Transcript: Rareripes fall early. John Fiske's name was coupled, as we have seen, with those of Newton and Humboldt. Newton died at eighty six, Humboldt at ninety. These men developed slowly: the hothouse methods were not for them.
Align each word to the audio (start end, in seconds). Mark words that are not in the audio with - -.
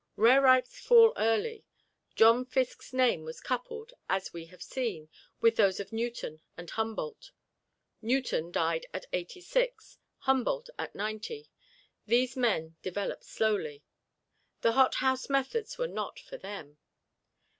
Rareripes 0.17 0.79
fall 0.79 1.13
early. 1.15 1.63
John 2.15 2.43
Fiske's 2.43 2.91
name 2.91 3.23
was 3.23 3.39
coupled, 3.39 3.93
as 4.09 4.33
we 4.33 4.45
have 4.45 4.63
seen, 4.63 5.09
with 5.41 5.57
those 5.57 5.79
of 5.79 5.93
Newton 5.93 6.41
and 6.57 6.71
Humboldt. 6.71 7.29
Newton 8.01 8.51
died 8.51 8.87
at 8.95 9.05
eighty 9.13 9.41
six, 9.41 9.99
Humboldt 10.21 10.71
at 10.79 10.95
ninety. 10.95 11.51
These 12.07 12.35
men 12.35 12.77
developed 12.81 13.25
slowly: 13.25 13.83
the 14.61 14.71
hothouse 14.71 15.29
methods 15.29 15.77
were 15.77 15.87
not 15.87 16.17
for 16.19 16.37
them. 16.37 16.79